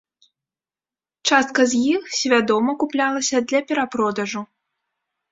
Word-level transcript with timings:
Частка 1.31 1.65
з 1.73 1.81
іх 1.95 2.03
свядома 2.19 2.75
куплялася 2.83 3.41
для 3.51 3.61
перапродажу. 3.73 4.41